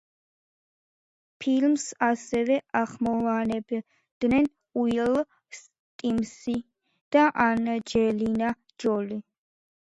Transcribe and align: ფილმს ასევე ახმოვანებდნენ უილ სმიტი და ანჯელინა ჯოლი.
ფილმს 1.43 1.83
ასევე 2.05 2.55
ახმოვანებდნენ 2.79 4.47
უილ 4.85 5.19
სმიტი 5.59 6.57
და 7.17 7.27
ანჯელინა 7.51 8.51
ჯოლი. 8.87 9.21